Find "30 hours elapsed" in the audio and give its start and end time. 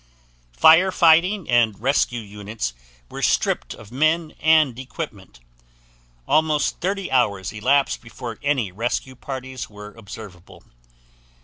6.79-8.01